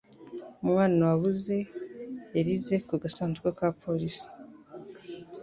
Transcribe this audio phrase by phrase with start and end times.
[0.63, 1.55] Umwana wabuze
[2.35, 4.25] yarize ku gasanduku ka polisi.